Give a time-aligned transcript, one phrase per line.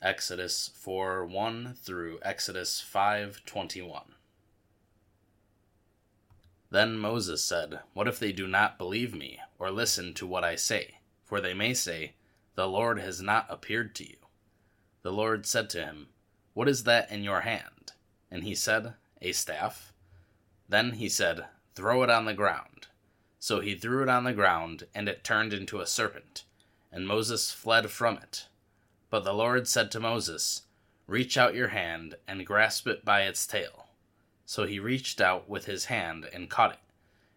[0.00, 4.14] Exodus 4 1 through Exodus five twenty one.
[6.70, 10.54] Then Moses said, What if they do not believe me, or listen to what I
[10.54, 10.98] say?
[11.24, 12.12] For they may say,
[12.54, 14.16] The Lord has not appeared to you.
[15.02, 16.08] The Lord said to him,
[16.54, 17.92] What is that in your hand?
[18.30, 19.92] And he said, A staff.
[20.68, 22.86] Then he said, Throw it on the ground.
[23.40, 26.44] So he threw it on the ground, and it turned into a serpent,
[26.92, 28.47] and Moses fled from it.
[29.10, 30.62] But the Lord said to Moses,
[31.06, 33.86] Reach out your hand and grasp it by its tail.
[34.44, 36.78] So he reached out with his hand and caught it,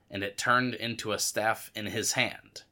[0.09, 2.63] and it turned into a staff in his hand,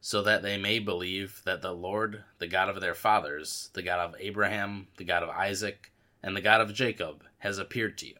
[0.00, 3.98] so that they may believe that the Lord, the God of their fathers, the God
[3.98, 8.16] of Abraham, the God of Isaac, and the God of Jacob, has appeared to you.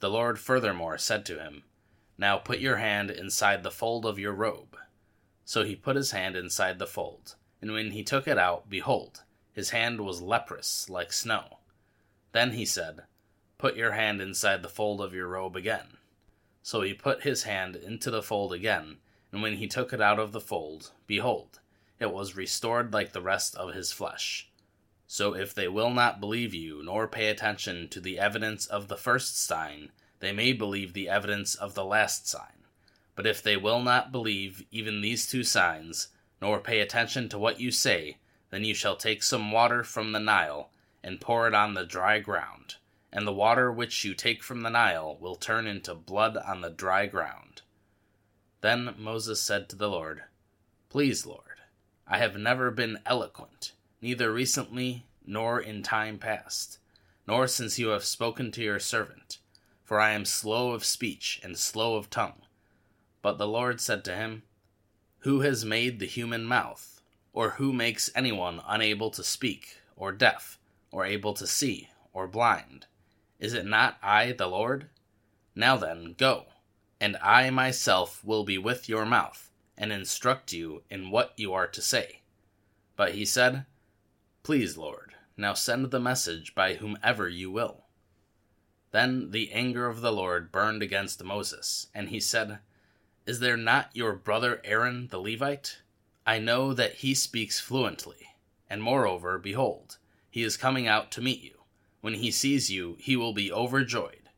[0.00, 1.62] The Lord furthermore said to him,
[2.18, 4.76] Now put your hand inside the fold of your robe.
[5.44, 9.22] So he put his hand inside the fold, and when he took it out, behold,
[9.54, 11.60] his hand was leprous like snow.
[12.32, 13.04] Then he said,
[13.56, 15.96] Put your hand inside the fold of your robe again.
[16.62, 18.98] So he put his hand into the fold again,
[19.32, 21.60] and when he took it out of the fold, behold,
[21.98, 24.50] it was restored like the rest of his flesh.
[25.06, 28.98] So if they will not believe you, nor pay attention to the evidence of the
[28.98, 29.90] first sign,
[30.20, 32.66] they may believe the evidence of the last sign.
[33.16, 36.08] But if they will not believe even these two signs,
[36.40, 38.18] nor pay attention to what you say,
[38.50, 40.70] then you shall take some water from the Nile,
[41.02, 42.76] and pour it on the dry ground
[43.14, 46.68] and the water which you take from the Nile will turn into blood on the
[46.68, 47.62] dry ground.
[48.60, 50.24] Then Moses said to the Lord,
[50.90, 51.60] Please, Lord,
[52.08, 56.78] I have never been eloquent, neither recently nor in time past,
[57.26, 59.38] nor since you have spoken to your servant,
[59.84, 62.42] for I am slow of speech and slow of tongue.
[63.22, 64.42] But the Lord said to him,
[65.24, 67.00] Who has made the human mouth?
[67.32, 70.58] Or who makes anyone unable to speak, or deaf,
[70.90, 72.84] or able to see, or blind?
[73.38, 74.90] Is it not I, the Lord?
[75.54, 76.48] Now then, go,
[77.00, 81.68] and I myself will be with your mouth, and instruct you in what you are
[81.68, 82.20] to say.
[82.94, 83.64] But he said,
[84.42, 87.86] Please, Lord, now send the message by whomever you will.
[88.90, 92.58] Then the anger of the Lord burned against Moses, and he said,
[93.26, 95.78] Is there not your brother Aaron the Levite?
[96.26, 98.28] I know that he speaks fluently,
[98.68, 99.96] and moreover, behold,
[100.30, 101.60] he is coming out to meet you.
[102.02, 104.28] When he sees you, he will be overjoyed.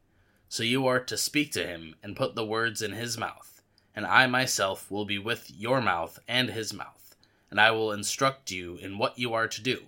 [0.48, 3.60] So you are to speak to him and put the words in his mouth,
[3.92, 7.16] and I myself will be with your mouth and his mouth,
[7.50, 9.82] and I will instruct you in what you are to do.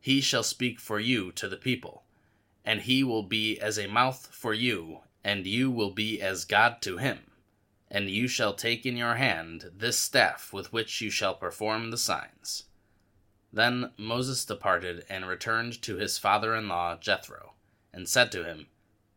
[0.00, 2.04] He shall speak for you to the people,
[2.64, 6.80] and he will be as a mouth for you, and you will be as God
[6.82, 7.18] to him.
[7.90, 11.96] And you shall take in your hand this staff with which you shall perform the
[11.96, 12.64] signs.
[13.52, 17.54] Then Moses departed and returned to his father in law Jethro,
[17.92, 18.66] and said to him,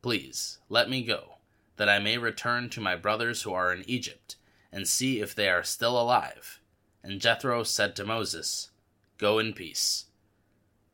[0.02, 1.38] Please, let me go,
[1.76, 4.38] that I may return to my brothers who are in Egypt,
[4.72, 6.59] and see if they are still alive.
[7.03, 8.70] And Jethro said to Moses,
[9.18, 10.06] Go in peace.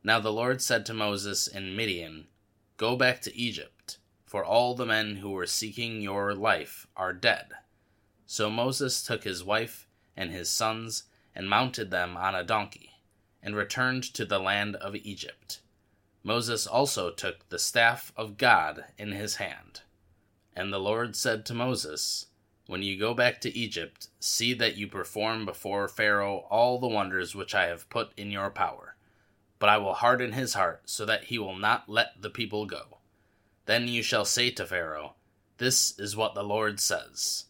[0.02, 2.26] Now the Lord said to Moses in Midian,
[2.76, 7.52] Go back to Egypt, for all the men who were seeking your life are dead.
[8.30, 12.90] So Moses took his wife and his sons and mounted them on a donkey
[13.42, 15.62] and returned to the land of Egypt.
[16.22, 19.80] Moses also took the staff of God in his hand.
[20.54, 22.26] And the Lord said to Moses,
[22.66, 27.34] When you go back to Egypt, see that you perform before Pharaoh all the wonders
[27.34, 28.96] which I have put in your power.
[29.58, 32.98] But I will harden his heart, so that he will not let the people go.
[33.64, 35.14] Then you shall say to Pharaoh,
[35.56, 37.46] This is what the Lord says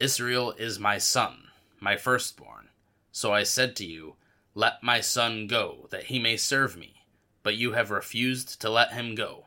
[0.00, 1.48] Israel is my son,
[1.80, 2.68] my firstborn.
[3.10, 4.14] So I said to you,
[4.54, 7.02] let my son go, that he may serve me.
[7.42, 9.46] But you have refused to let him go.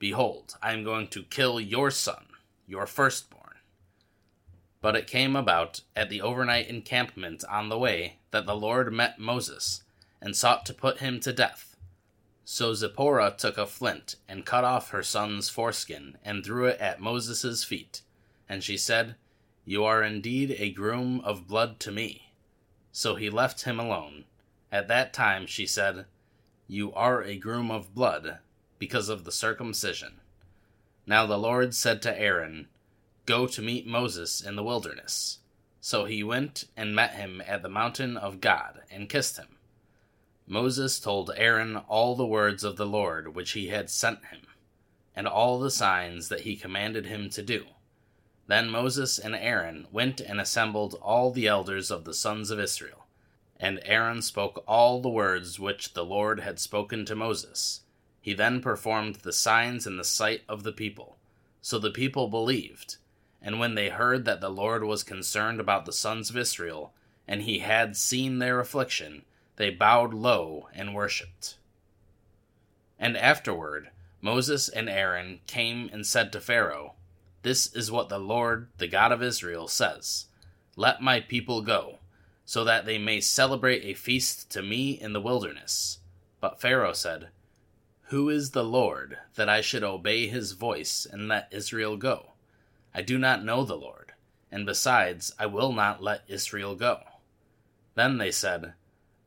[0.00, 2.26] Behold, I am going to kill your son,
[2.66, 3.54] your firstborn.
[4.80, 9.20] But it came about at the overnight encampment on the way that the Lord met
[9.20, 9.82] Moses,
[10.20, 11.76] and sought to put him to death.
[12.44, 17.00] So Zipporah took a flint, and cut off her son's foreskin, and threw it at
[17.00, 18.02] Moses' feet.
[18.48, 19.14] And she said,
[19.64, 22.32] You are indeed a groom of blood to me.
[22.92, 24.24] So he left him alone
[24.74, 26.04] at that time she said,
[26.66, 28.38] You are a groom of blood,
[28.80, 30.18] because of the circumcision.
[31.06, 32.66] Now the Lord said to Aaron,
[33.24, 35.38] Go to meet Moses in the wilderness.
[35.80, 39.58] So he went and met him at the mountain of God, and kissed him.
[40.44, 44.40] Moses told Aaron all the words of the Lord which he had sent him,
[45.14, 47.66] and all the signs that he commanded him to do.
[48.46, 53.06] Then Moses and Aaron went and assembled all the elders of the sons of Israel
[53.58, 57.80] And Aaron spoke all the words which the Lord had spoken to Moses.
[58.20, 61.16] He then performed the signs in the sight of the people.
[61.62, 62.96] So the people believed.
[63.40, 66.92] And when they heard that the Lord was concerned about the sons of Israel,
[67.28, 69.24] and he had seen their affliction,
[69.56, 71.56] they bowed low and worshipped.
[72.98, 76.94] And afterward, Moses and Aaron came and said to Pharaoh,
[77.44, 80.26] This is what the Lord, the God of Israel, says
[80.74, 81.98] Let my people go,
[82.44, 85.98] so that they may celebrate a feast to me in the wilderness.
[86.40, 87.28] But Pharaoh said,
[88.04, 92.32] Who is the Lord, that I should obey his voice and let Israel go?
[92.94, 94.14] I do not know the Lord,
[94.50, 97.00] and besides, I will not let Israel go.
[97.94, 98.72] Then they said,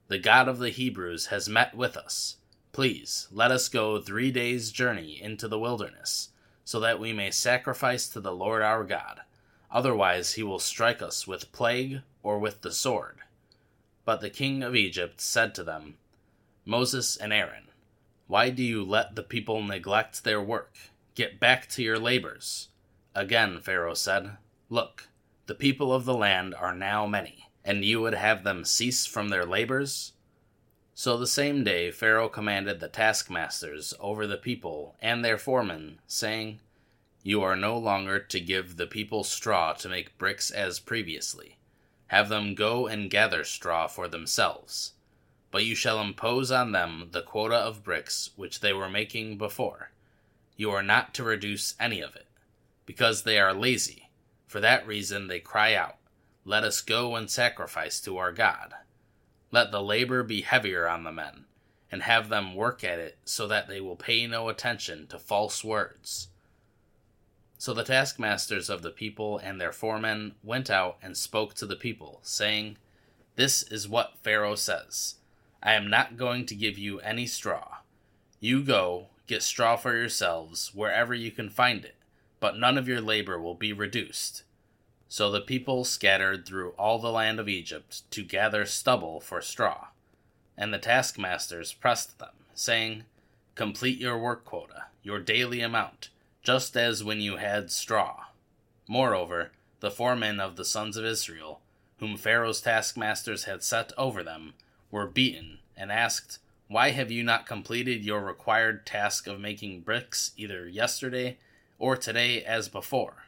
[0.07, 2.37] The God of the Hebrews has met with us
[2.71, 6.29] Please, let us go three days' journey into the wilderness,
[6.67, 9.21] so that we may sacrifice to the Lord our God.
[9.71, 13.19] Otherwise, he will strike us with plague or with the sword.
[14.03, 15.95] But the king of Egypt said to them,
[16.65, 17.69] Moses and Aaron,
[18.27, 20.75] why do you let the people neglect their work?
[21.15, 22.67] Get back to your labors.
[23.15, 24.35] Again, Pharaoh said,
[24.69, 25.07] Look,
[25.45, 29.29] the people of the land are now many, and you would have them cease from
[29.29, 30.11] their labors?
[30.99, 36.59] So the same day Pharaoh commanded the taskmasters over the people and their foremen, saying,
[37.21, 41.59] You are no longer to give the people straw to make bricks as previously.
[42.07, 44.93] Have them go and gather straw for themselves.
[45.51, 49.91] But you shall impose on them the quota of bricks which they were making before.
[50.55, 52.25] You are not to reduce any of it,
[52.87, 54.09] because they are lazy.
[54.47, 55.97] For that reason they cry out,
[56.43, 58.73] Let us go and sacrifice to our God.
[59.51, 61.45] Let the labor be heavier on the men,
[61.91, 65.63] and have them work at it so that they will pay no attention to false
[65.63, 66.29] words.
[67.57, 71.75] So the taskmasters of the people and their foremen went out and spoke to the
[71.75, 72.77] people, saying,
[73.35, 75.15] This is what Pharaoh says
[75.63, 77.77] I am not going to give you any straw.
[78.39, 81.95] You go, get straw for yourselves wherever you can find it,
[82.39, 84.43] but none of your labor will be reduced.
[85.09, 89.87] So the people scattered through all the land of Egypt to gather stubble for straw.
[90.57, 93.03] And the taskmasters pressed them, saying,
[93.55, 96.09] Complete your work quota, your daily amount,
[96.43, 98.25] just as when you had straw.
[98.87, 101.61] Moreover, the foremen of the sons of Israel,
[101.99, 104.55] whom Pharaoh's taskmasters had set over them,
[104.91, 110.31] were beaten, and asked, Why have you not completed your required task of making bricks
[110.35, 111.37] either yesterday
[111.79, 113.26] or today as before?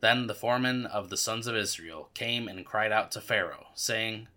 [0.00, 4.28] Then the foreman of the sons of Israel came and cried out to Pharaoh, saying,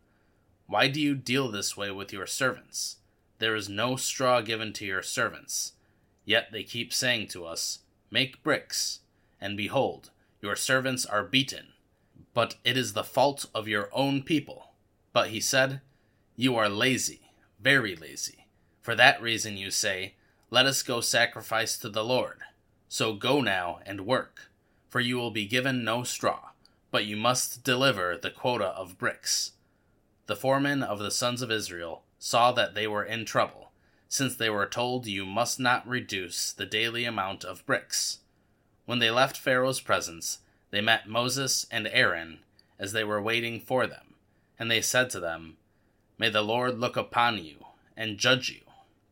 [0.67, 2.97] Why do you deal this way with your servants?
[3.39, 5.73] There is no straw given to your servants.
[6.25, 7.79] Yet they keep saying to us,
[8.11, 8.99] Make bricks.
[9.39, 10.11] And behold,
[10.41, 11.67] your servants are beaten.
[12.33, 14.73] But it is the fault of your own people.
[15.13, 15.81] But he said,
[16.35, 18.47] You are lazy, very lazy.
[18.81, 20.15] For that reason you say,
[20.49, 22.39] Let us go sacrifice to the Lord.
[22.89, 24.49] So go now and work
[24.93, 26.49] for you will be given no straw,
[26.91, 29.53] but you must deliver the quota of bricks.
[30.27, 33.71] The foremen of the sons of Israel saw that they were in trouble,
[34.07, 38.19] since they were told you must not reduce the daily amount of bricks.
[38.85, 42.41] When they left Pharaoh's presence, they met Moses and Aaron
[42.77, 44.13] as they were waiting for them,
[44.59, 45.57] and they said to them,
[46.19, 47.65] May the Lord look upon you
[47.97, 48.61] and judge you,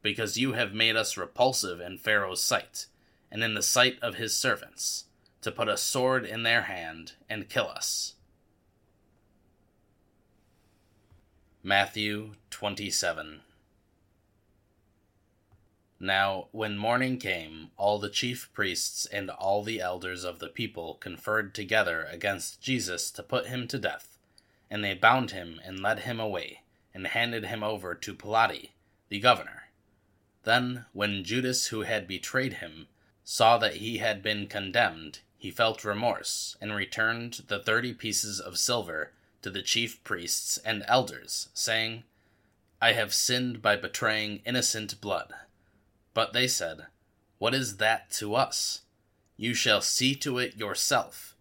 [0.04, 2.86] because you have made us repulsive in Pharaoh's sight,
[3.32, 5.06] and in the sight of his servants
[5.42, 8.14] to put a sword in their hand and kill us.
[11.64, 13.42] Matthew 27
[16.00, 20.96] Now, when morning came, all the chief priests and all the elders of the people
[20.96, 24.18] conferred together against Jesus to put him to death,
[24.72, 26.62] and they bound him and led him away,
[26.96, 28.72] and handed him over to Pilate,
[29.10, 29.70] the governor.
[30.44, 32.88] Then, when Judas, who had betrayed him,
[33.24, 38.60] saw that he had been condemned, he felt remorse and returned the thirty pieces of
[38.60, 42.04] silver to the chief priests and elders, saying,
[42.80, 45.34] I have sinned by betraying innocent blood.
[46.14, 46.86] But they said,
[47.40, 48.82] What is that to us?
[49.36, 51.36] You shall see to it yourself.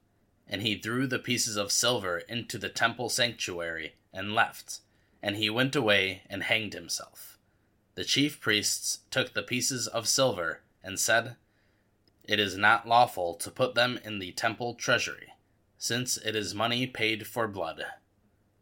[0.48, 4.80] And he threw the pieces of silver into the temple sanctuary and left,
[5.22, 7.36] and he went away and hanged himself.
[7.96, 11.36] The chief priests took the pieces of silver and said,
[12.30, 15.32] it is not lawful to put them in the temple treasury,
[15.76, 17.84] since it is money paid for blood.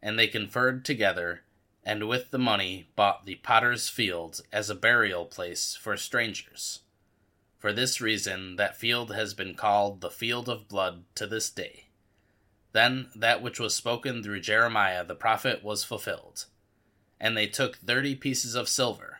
[0.03, 1.43] And they conferred together,
[1.85, 6.81] and with the money bought the potter's field as a burial place for strangers.
[7.59, 11.89] For this reason, that field has been called the field of blood to this day.
[12.73, 16.47] Then that which was spoken through Jeremiah the prophet was fulfilled.
[17.21, 19.18] And they took thirty pieces of silver,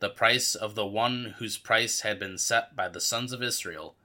[0.00, 3.96] the price of the one whose price had been set by the sons of Israel,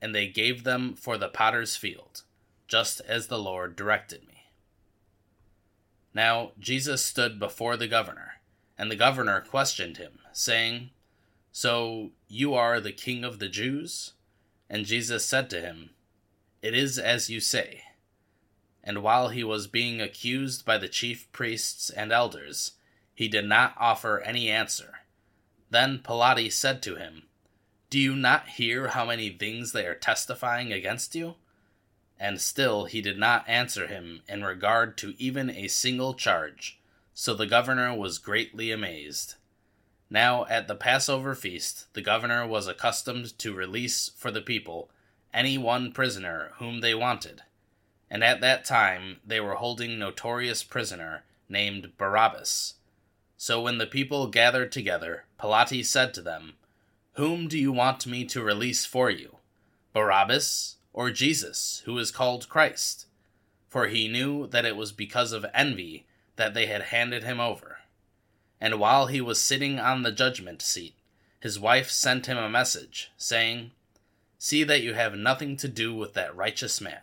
[0.00, 2.22] and they gave them for the potter's field,
[2.66, 4.44] just as the Lord directed me.
[6.12, 8.40] Now Jesus stood before the governor,
[8.76, 10.90] and the governor questioned him, saying,
[11.52, 14.14] So you are the king of the Jews?
[14.68, 15.90] And Jesus said to him,
[16.62, 17.82] It is as you say.
[18.82, 22.72] And while he was being accused by the chief priests and elders,
[23.14, 24.97] he did not offer any answer.
[25.70, 27.24] Then Pilate said to him,
[27.90, 31.34] Do you not hear how many things they are testifying against you?
[32.18, 36.80] And still he did not answer him in regard to even a single charge.
[37.14, 39.34] So the governor was greatly amazed.
[40.10, 44.90] Now at the Passover feast, the governor was accustomed to release for the people
[45.34, 47.42] any one prisoner whom they wanted.
[48.10, 52.74] And at that time they were holding notorious prisoner named Barabbas.
[53.36, 56.54] So when the people gathered together, Pilate said to them,
[57.12, 59.36] Whom do you want me to release for you?
[59.92, 63.06] Barabbas or Jesus, who is called Christ?
[63.68, 67.78] For he knew that it was because of envy that they had handed him over.
[68.60, 70.94] And while he was sitting on the judgment seat,
[71.40, 73.70] his wife sent him a message, saying,
[74.38, 77.02] See that you have nothing to do with that righteous man,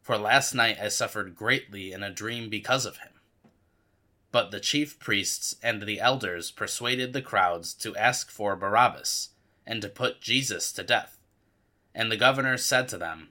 [0.00, 3.13] for last night I suffered greatly in a dream because of him.
[4.34, 9.28] But the chief priests and the elders persuaded the crowds to ask for Barabbas,
[9.64, 11.20] and to put Jesus to death.
[11.94, 13.28] And the governor said to them,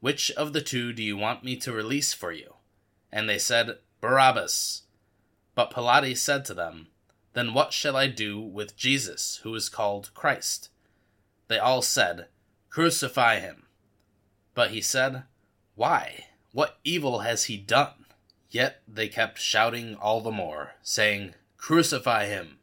[0.00, 2.54] Which of the two do you want me to release for you?
[3.12, 4.84] And they said, Barabbas.
[5.54, 6.86] But Pilate said to them,
[7.34, 10.70] Then what shall I do with Jesus, who is called Christ?
[11.48, 12.28] They all said,
[12.70, 13.64] Crucify him.
[14.54, 15.24] But he said,
[15.74, 16.24] Why?
[16.52, 18.06] What evil has he done?
[18.50, 22.58] Yet they kept shouting all the more, saying, Crucify him!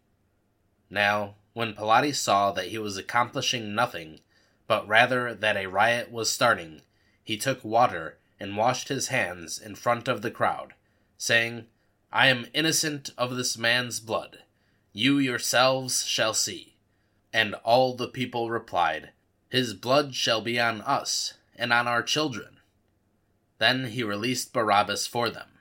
[0.89, 4.19] Now, when Pilate saw that he was accomplishing nothing,
[4.67, 6.81] but rather that a riot was starting,
[7.23, 10.73] he took water and washed his hands in front of the crowd,
[11.17, 11.67] saying,
[12.11, 14.39] I am innocent of this man's blood.
[14.91, 16.75] You yourselves shall see.
[17.33, 19.11] And all the people replied,
[19.49, 22.59] His blood shall be on us and on our children.
[23.57, 25.54] Then he released Barabbas for them.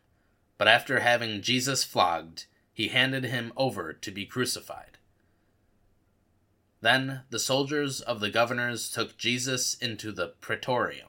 [0.56, 4.98] But after having Jesus flogged, he handed him over to be crucified.
[6.80, 11.08] Then the soldiers of the governors took Jesus into the praetorium,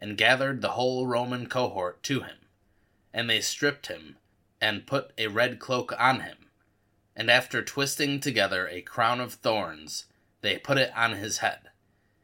[0.00, 2.36] and gathered the whole Roman cohort to him.
[3.14, 4.16] And they stripped him,
[4.60, 6.50] and put a red cloak on him.
[7.14, 10.06] And after twisting together a crown of thorns,
[10.40, 11.70] they put it on his head,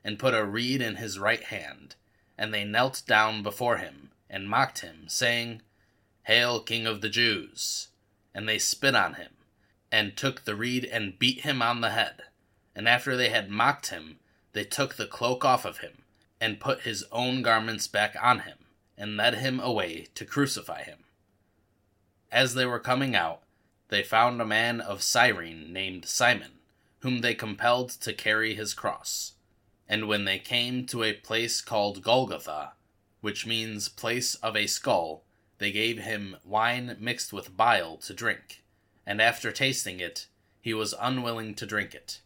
[0.02, 1.96] and put a reed in his right hand.
[2.36, 5.62] And they knelt down before him, and mocked him, saying,
[6.24, 7.88] Hail, King of the Jews!
[8.34, 9.32] And they spit on him,
[9.92, 12.22] and took the reed and beat him on the head.
[12.74, 14.18] And after they had mocked him,
[14.52, 16.02] they took the cloak off of him,
[16.40, 18.58] and put his own garments back on him,
[18.96, 21.04] and led him away to crucify him.
[22.32, 23.42] As they were coming out,
[23.88, 26.52] they found a man of Cyrene named Simon,
[27.00, 29.34] whom they compelled to carry his cross.
[29.86, 32.72] And when they came to a place called Golgotha,
[33.20, 35.24] which means place of a skull,
[35.58, 38.62] they gave him wine mixed with bile to drink,
[39.06, 40.26] and after tasting it,
[40.60, 42.20] he was unwilling to drink it.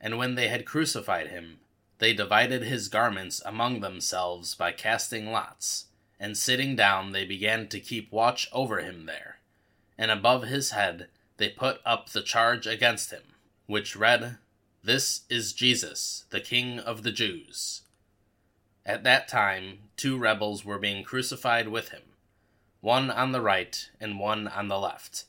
[0.00, 1.60] And when they had crucified him,
[1.98, 5.86] they divided his garments among themselves by casting lots,
[6.18, 9.38] and sitting down they began to keep watch over him there.
[9.96, 13.22] And above his head they put up the charge against him,
[13.66, 14.38] which read,
[14.82, 17.82] This is Jesus, the King of the Jews.
[18.86, 22.02] At that time, two rebels were being crucified with him,
[22.84, 25.24] one on the right and one on the left.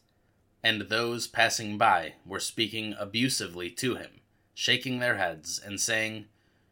[0.61, 4.19] And those passing by were speaking abusively to him
[4.53, 6.25] shaking their heads and saying,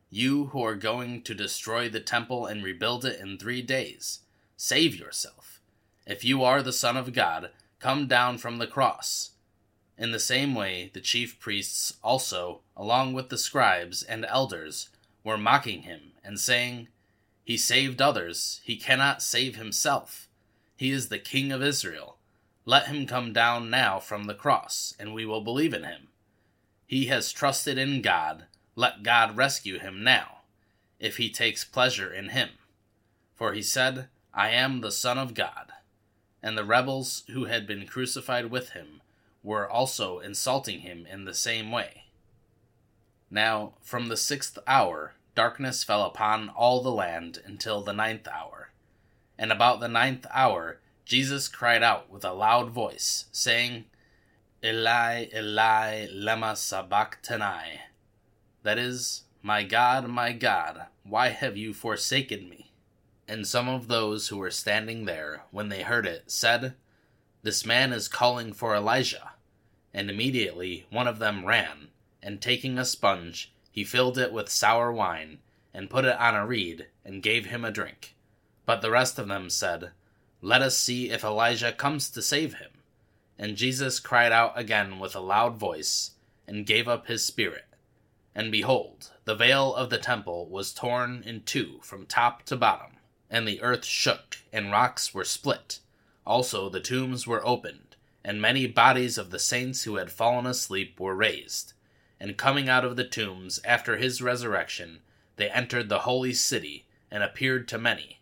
[0.09, 4.19] You who are going to destroy the temple and rebuild it in three days,
[4.57, 5.61] save yourself.
[6.05, 9.31] If you are the Son of God, come down from the cross.
[9.97, 14.89] In the same way, the chief priests also, along with the scribes and elders,
[15.23, 16.89] were mocking him and saying,
[17.45, 20.22] He saved others, he cannot save himself.
[20.83, 22.17] He is the King of Israel.
[22.65, 26.09] Let him come down now from the cross, and we will believe in him.
[26.85, 28.47] He has trusted in God.
[28.75, 30.39] Let God rescue him now,
[30.99, 32.49] if he takes pleasure in him.
[33.33, 35.71] For he said, I am the Son of God.
[36.41, 39.01] And the rebels who had been crucified with him
[39.41, 42.07] were also insulting him in the same way.
[43.31, 48.71] Now, from the sixth hour, darkness fell upon all the land until the ninth hour.
[49.37, 53.85] And about the ninth hour, Jesus cried out with a loud voice, saying,
[54.63, 57.81] Eli, Eli, lema sabachthani.
[58.63, 62.71] That is, My God, my God, why have you forsaken me?
[63.27, 66.75] And some of those who were standing there, when they heard it, said,
[67.41, 69.31] This man is calling for Elijah.
[69.93, 71.89] And immediately one of them ran,
[72.21, 75.39] and taking a sponge, he filled it with sour wine,
[75.73, 78.12] and put it on a reed, and gave him a drink.
[78.65, 79.91] But the rest of them said,
[80.41, 82.71] Let us see if Elijah comes to save him.
[83.37, 86.11] And Jesus cried out again with a loud voice,
[86.47, 87.65] and gave up his spirit.
[88.35, 92.97] And behold, the veil of the temple was torn in two from top to bottom,
[93.29, 95.79] and the earth shook, and rocks were split.
[96.25, 100.99] Also the tombs were opened, and many bodies of the saints who had fallen asleep
[100.99, 101.73] were raised.
[102.19, 105.01] And coming out of the tombs after his resurrection,
[105.35, 108.19] they entered the holy city, and appeared to many.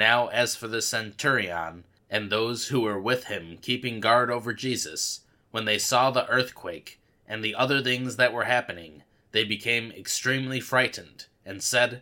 [0.00, 5.26] Now as for the centurion, and those who were with him keeping guard over Jesus,
[5.50, 9.02] when they saw the earthquake and the other things that were happening,
[9.32, 12.00] they became extremely frightened, and said,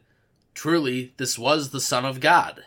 [0.54, 2.66] Truly, this was the Son of God.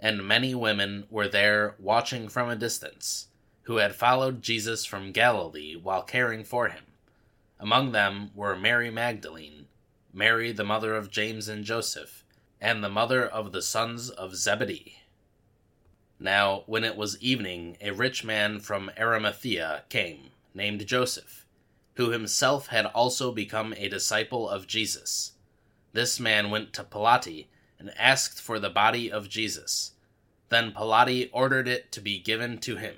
[0.00, 3.28] And many women were there watching from a distance,
[3.64, 6.84] who had followed Jesus from Galilee while caring for him.
[7.60, 9.66] Among them were Mary Magdalene,
[10.14, 12.24] Mary the mother of James and Joseph,
[12.66, 14.98] and the mother of the sons of Zebedee.
[16.18, 21.46] Now, when it was evening, a rich man from Arimathea came, named Joseph,
[21.94, 25.34] who himself had also become a disciple of Jesus.
[25.92, 27.46] This man went to Pilate
[27.78, 29.92] and asked for the body of Jesus.
[30.48, 32.96] Then Pilate ordered it to be given to him.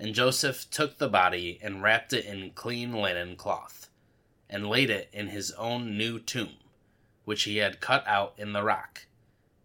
[0.00, 3.88] And Joseph took the body and wrapped it in clean linen cloth,
[4.48, 6.56] and laid it in his own new tomb,
[7.30, 9.06] which he had cut out in the rock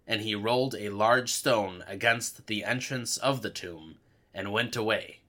[0.06, 3.96] and he rolled a large stone against the entrance of the tomb,
[4.36, 5.22] and went away.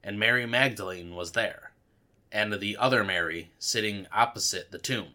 [0.00, 1.72] And Mary Magdalene was there,
[2.30, 5.08] and the other Mary sitting opposite the tomb.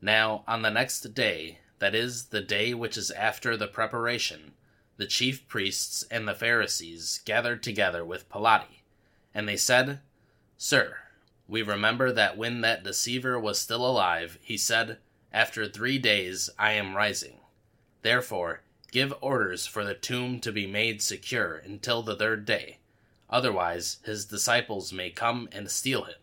[0.00, 4.52] Now, on the next day, that is, the day which is after the preparation,
[4.96, 8.82] the chief priests and the Pharisees gathered together with Pilate,
[9.34, 9.98] and they said,
[10.56, 10.98] Sir,
[11.48, 14.98] we remember that when that deceiver was still alive, he said,
[15.32, 17.40] After three days I am rising.
[18.02, 22.78] Therefore, give orders for the tomb to be made secure until the third day.
[23.28, 26.16] Otherwise, his disciples may come and steal him,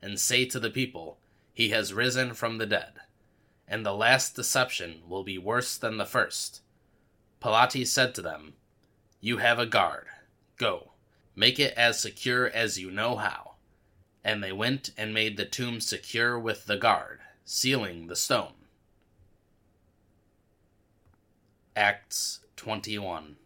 [0.00, 1.18] and say to the people,
[1.52, 2.92] He has risen from the dead.
[3.66, 6.62] And the last deception will be worse than the first.
[7.40, 8.54] Pilate said to them,
[9.20, 10.06] You have a guard.
[10.56, 10.92] Go,
[11.34, 13.54] make it as secure as you know how.
[14.22, 18.52] And they went and made the tomb secure with the guard, sealing the stone.
[21.74, 23.36] Acts 21.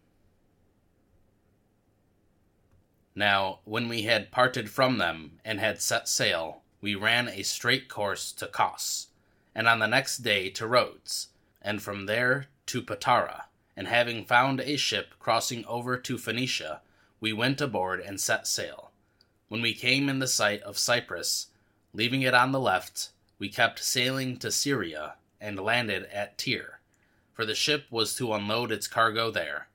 [3.14, 7.88] Now, when we had parted from them and had set sail, we ran a straight
[7.88, 9.08] course to Kos,
[9.54, 11.28] and on the next day to Rhodes,
[11.62, 13.44] and from there to Patara.
[13.76, 16.82] And having found a ship crossing over to Phoenicia,
[17.20, 18.90] we went aboard and set sail.
[19.48, 21.48] When we came in the sight of Cyprus,
[21.92, 26.76] leaving it on the left, we kept sailing to Syria and landed at Tyre
[27.36, 29.68] for the ship was to unload its cargo there.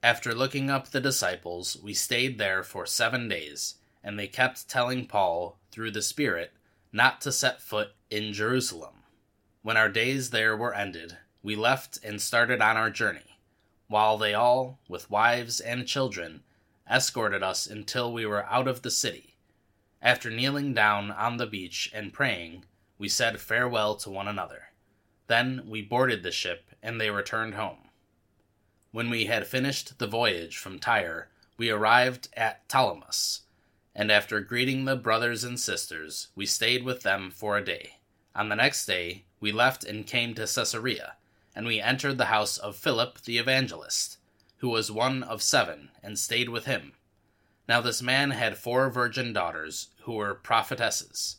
[0.00, 5.06] After looking up the disciples, we stayed there for seven days, and they kept telling
[5.06, 6.52] Paul, through the Spirit,
[6.92, 9.02] not to set foot in Jerusalem.
[9.62, 13.38] When our days there were ended, we left and started on our journey,
[13.88, 16.44] while they all, with wives and children,
[16.88, 19.34] escorted us until we were out of the city.
[20.00, 22.64] After kneeling down on the beach and praying,
[23.00, 24.64] we said farewell to one another.
[25.26, 27.88] Then we boarded the ship and they returned home.
[28.92, 33.40] When we had finished the voyage from Tyre, we arrived at Ptolemais,
[33.94, 38.00] and after greeting the brothers and sisters, we stayed with them for a day.
[38.34, 41.14] On the next day, we left and came to Caesarea,
[41.56, 44.18] and we entered the house of Philip the evangelist,
[44.58, 46.92] who was one of seven, and stayed with him.
[47.66, 51.36] Now this man had four virgin daughters, who were prophetesses.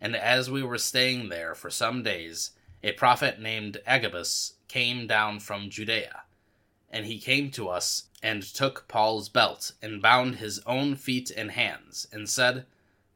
[0.00, 5.40] And as we were staying there for some days, a prophet named Agabus came down
[5.40, 6.22] from Judea.
[6.90, 11.50] And he came to us and took Paul's belt and bound his own feet and
[11.50, 12.66] hands, and said,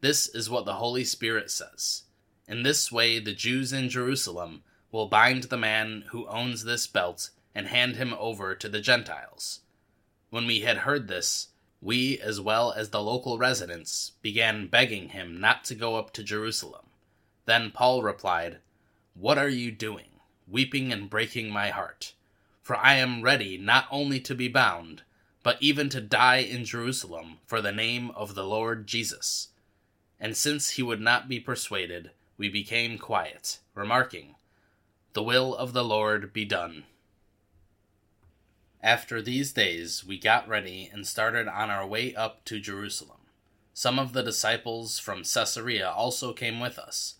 [0.00, 2.02] This is what the Holy Spirit says.
[2.46, 7.30] In this way, the Jews in Jerusalem will bind the man who owns this belt
[7.54, 9.60] and hand him over to the Gentiles.
[10.30, 11.48] When we had heard this,
[11.82, 16.22] we, as well as the local residents, began begging him not to go up to
[16.22, 16.86] Jerusalem.
[17.44, 18.58] Then Paul replied,
[19.14, 20.06] What are you doing?
[20.52, 22.12] weeping and breaking my heart.
[22.60, 25.02] For I am ready not only to be bound,
[25.42, 29.48] but even to die in Jerusalem for the name of the Lord Jesus.
[30.20, 34.36] And since he would not be persuaded, we became quiet, remarking,
[35.14, 36.84] The will of the Lord be done.
[38.82, 43.18] After these days, we got ready and started on our way up to Jerusalem.
[43.72, 47.14] Some of the disciples from Caesarea also came with us,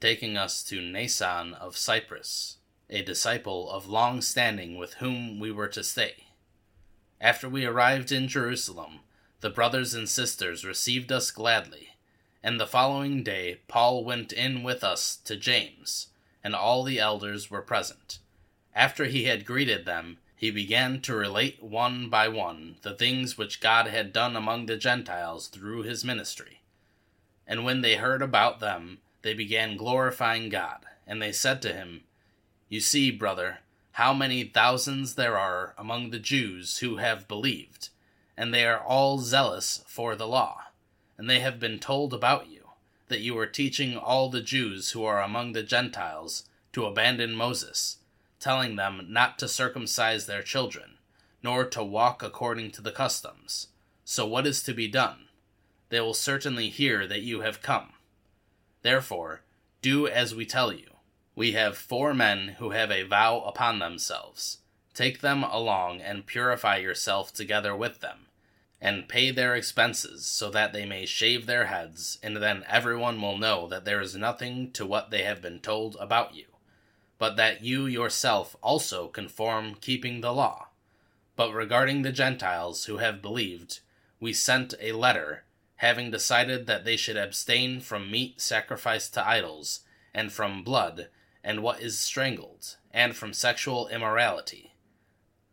[0.00, 2.56] taking us to Mnason of Cyprus,
[2.90, 6.24] a disciple of long standing with whom we were to stay.
[7.20, 9.00] After we arrived in Jerusalem,
[9.40, 11.90] the brothers and sisters received us gladly,
[12.42, 16.08] and the following day Paul went in with us to James,
[16.42, 18.18] and all the elders were present.
[18.74, 23.60] After he had greeted them, he began to relate one by one the things which
[23.60, 26.60] God had done among the Gentiles through his ministry.
[27.44, 32.04] And when they heard about them, they began glorifying God, and they said to him,
[32.68, 33.58] You see, brother,
[33.92, 37.88] how many thousands there are among the Jews who have believed,
[38.36, 40.66] and they are all zealous for the law.
[41.16, 42.68] And they have been told about you,
[43.08, 47.96] that you are teaching all the Jews who are among the Gentiles to abandon Moses,
[48.40, 50.98] telling them not to circumcise their children,
[51.42, 53.68] nor to walk according to the customs.
[54.04, 55.28] So what is to be done?
[55.90, 57.92] They will certainly hear that you have come.
[58.82, 59.42] Therefore,
[59.82, 60.90] do as we tell you
[61.34, 64.58] we have four men who have a vow upon themselves.
[64.92, 68.26] Take them along and purify yourself together with them,
[68.80, 73.38] and pay their expenses, so that they may shave their heads, and then everyone will
[73.38, 76.46] know that there is nothing to what they have been told about you,
[77.18, 80.68] but that you yourself also conform keeping the law.
[81.36, 83.80] But regarding the Gentiles who have believed,
[84.20, 85.44] we sent a letter,
[85.76, 89.80] having decided that they should abstain from meat sacrificed to idols,
[90.14, 91.08] and from blood,
[91.44, 94.74] and what is strangled, and from sexual immorality.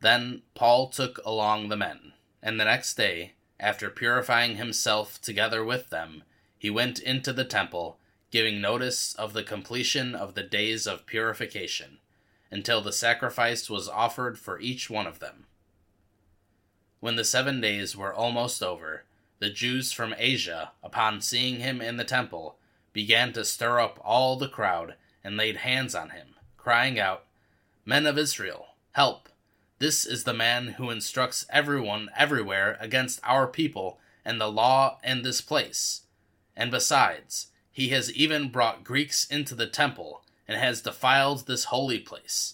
[0.01, 5.89] Then Paul took along the men, and the next day, after purifying himself together with
[5.89, 6.23] them,
[6.57, 7.99] he went into the temple,
[8.35, 11.99] giving notice of the completion of the days of purification,
[12.51, 15.45] until the sacrifice was offered for each one of them.
[16.99, 19.05] When the seven days were almost over,
[19.39, 22.57] the Jews from Asia, upon seeing him in the temple,
[22.91, 27.23] began to stir up all the crowd and laid hands on him, crying out,
[27.85, 29.29] Men of Israel, help!
[29.79, 35.23] This is the man who instructs everyone everywhere against our people and the law and
[35.23, 36.01] this place.
[36.53, 41.99] And besides, he has even brought Greeks into the temple and has defiled this holy
[41.99, 42.53] place.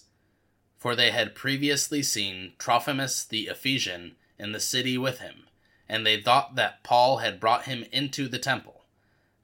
[0.76, 5.46] For they had previously seen Trophimus the Ephesian in the city with him,
[5.88, 8.84] and they thought that Paul had brought him into the temple.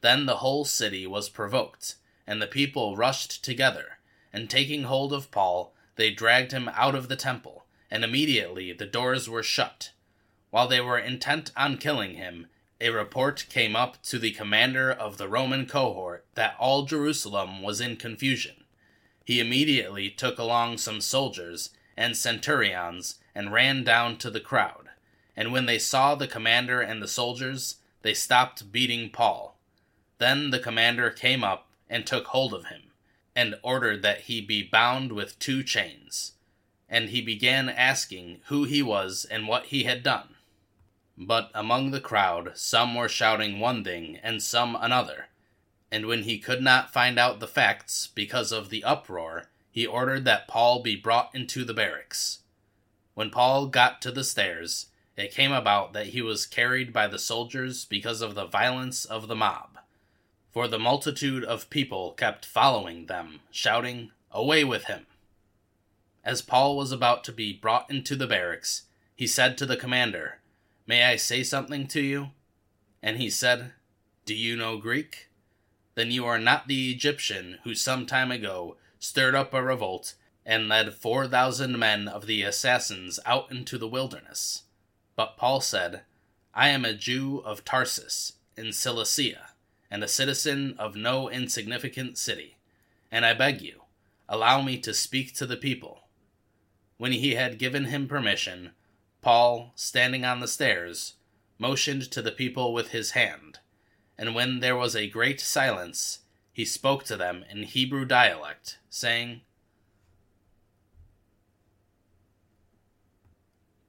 [0.01, 1.95] Then the whole city was provoked
[2.27, 3.99] and the people rushed together,
[4.33, 8.85] and taking hold of Paul, they dragged him out of the temple, and immediately the
[8.85, 9.93] doors were shut.
[10.51, 12.49] While they were intent on killing him,
[12.81, 17.81] a report came up to the commander of the Roman cohort that all Jerusalem was
[17.81, 18.65] in confusion.
[19.25, 24.89] He immediately took along some soldiers and centurions and ran down to the crowd.
[25.37, 29.59] And when they saw the commander and the soldiers, they stopped beating Paul.
[30.19, 32.91] Then the commander came up and took hold of him,
[33.35, 36.33] and ordered that he be bound with two chains.
[36.89, 40.35] And he began asking who he was and what he had done.
[41.19, 45.27] But among the crowd some were shouting one thing and some another.
[45.91, 50.25] And when he could not find out the facts because of the uproar, he ordered
[50.25, 52.39] that Paul be brought into the barracks.
[53.15, 57.19] When Paul got to the stairs, it came about that he was carried by the
[57.19, 59.79] soldiers because of the violence of the mob
[60.59, 65.07] for the multitude of people kept following them, shouting, Away with him!
[66.25, 68.83] As Paul was about to be brought into the barracks,
[69.15, 70.38] he said to the commander,
[70.89, 72.31] May I say something to you?
[73.03, 73.73] And he said,
[74.25, 75.29] Do you know Greek?
[75.95, 80.15] Then you are not the Egyptian who some time ago stirred up a revolt
[80.47, 84.63] and led four thousand men of the assassins out into the wilderness.
[85.15, 86.03] But Paul said,
[86.55, 89.51] I am a Jew of Tarsus, in Cilicia
[89.91, 92.57] and a citizen of no insignificant city,
[93.11, 93.83] and I beg you,
[94.29, 96.01] allow me to speak to the people.
[96.97, 98.73] When he had given him permission,
[99.21, 101.15] Paul, standing on the stairs,
[101.59, 103.59] motioned to the people with his hand,
[104.17, 106.21] and when there was a great silence,
[106.53, 109.43] he spoke to them in Hebrew dialect, saying,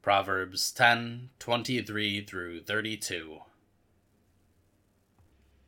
[0.02, 3.40] Proverbs 10 23 through 32.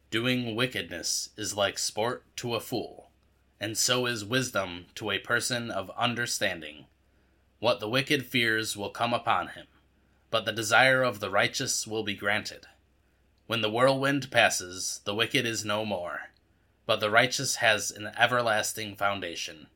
[0.10, 3.12] Doing wickedness is like sport to a fool,
[3.60, 6.86] and so is wisdom to a person of understanding.
[7.62, 9.68] What the wicked fears will come upon him,
[10.32, 12.66] but the desire of the righteous will be granted.
[13.46, 16.32] When the whirlwind passes, the wicked is no more,
[16.88, 19.68] but the righteous has an everlasting foundation.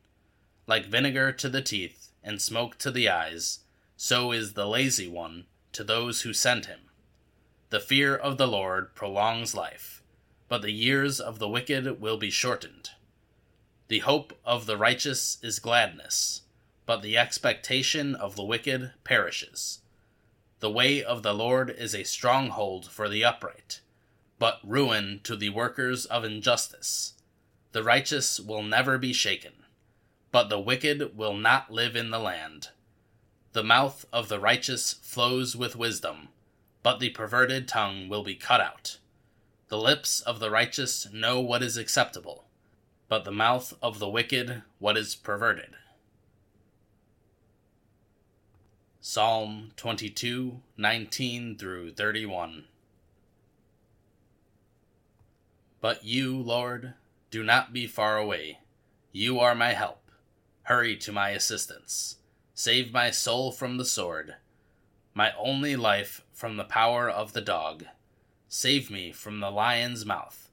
[0.66, 3.60] Like vinegar to the teeth and smoke to the eyes,
[3.96, 6.80] so is the lazy one to those who send him.
[7.70, 10.02] The fear of the Lord prolongs life,
[10.48, 12.90] but the years of the wicked will be shortened.
[13.86, 16.42] The hope of the righteous is gladness,
[16.86, 19.80] but the expectation of the wicked perishes.
[20.60, 23.80] The way of the Lord is a stronghold for the upright,
[24.38, 27.14] but ruin to the workers of injustice.
[27.72, 29.52] The righteous will never be shaken,
[30.30, 32.68] but the wicked will not live in the land.
[33.52, 36.28] The mouth of the righteous flows with wisdom,
[36.82, 38.98] but the perverted tongue will be cut out.
[39.68, 42.44] The lips of the righteous know what is acceptable,
[43.08, 45.74] but the mouth of the wicked what is perverted.
[49.08, 52.64] Psalm 22, 19 through 31.
[55.80, 56.94] But you, Lord,
[57.30, 58.58] do not be far away.
[59.12, 60.10] You are my help.
[60.64, 62.16] Hurry to my assistance.
[62.52, 64.34] Save my soul from the sword,
[65.14, 67.84] my only life from the power of the dog.
[68.48, 70.50] Save me from the lion's mouth.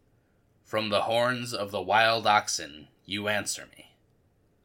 [0.64, 3.96] From the horns of the wild oxen, you answer me.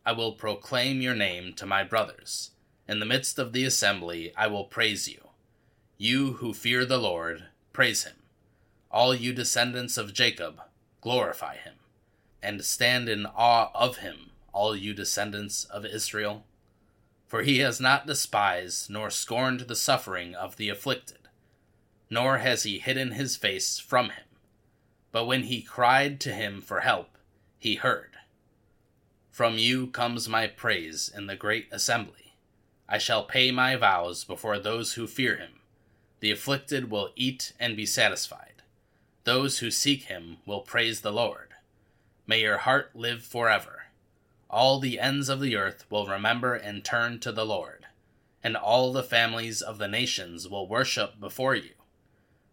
[0.05, 2.51] I will proclaim your name to my brothers.
[2.89, 5.29] In the midst of the assembly, I will praise you.
[5.99, 8.15] You who fear the Lord, praise him.
[8.91, 10.63] All you descendants of Jacob,
[11.03, 11.75] glorify him.
[12.43, 16.45] And stand in awe of him, all you descendants of Israel.
[17.27, 21.29] For he has not despised nor scorned the suffering of the afflicted,
[22.09, 24.25] nor has he hidden his face from him.
[25.13, 27.19] But when he cried to him for help,
[27.59, 28.17] he heard.
[29.31, 32.28] From you comes my praise in the great assembly.
[32.89, 35.61] I shall pay my vows before those who fear him.
[36.21, 38.63] The afflicted will eat and be satisfied.
[39.25, 41.51] Those who seek him will praise the Lord.
[42.27, 43.85] May your heart live forever.
[44.49, 47.87] All the ends of the earth will remember and turn to the Lord,
[48.43, 51.75] and all the families of the nations will worship before you.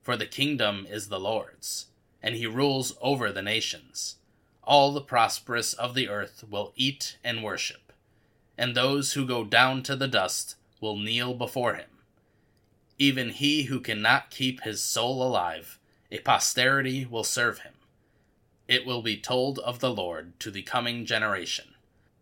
[0.01, 1.87] For the kingdom is the Lord's,
[2.21, 4.17] and he rules over the nations.
[4.63, 7.84] All the prosperous of the earth will eat and worship
[8.57, 11.89] and those who go down to the dust will kneel before him.
[12.97, 15.79] Even he who cannot keep his soul alive,
[16.11, 17.73] a posterity will serve him.
[18.67, 21.75] It will be told of the Lord to the coming generation.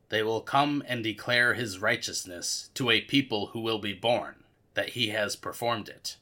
[0.09, 4.43] They will come and declare his righteousness to a people who will be born,
[4.73, 6.17] that he has performed it.